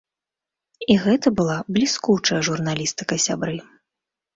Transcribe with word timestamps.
І 0.93 0.95
гэта 1.03 1.27
была 1.41 1.57
бліскучая 1.77 2.41
журналістыка, 2.51 3.23
сябры. 3.31 3.55